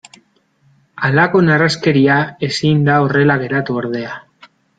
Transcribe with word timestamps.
Halako 1.09 1.41
narraskeria 1.49 2.15
ezin 2.49 2.81
da 2.89 2.97
horrela 3.05 3.37
geratu 3.45 3.79
ordea. 3.85 4.19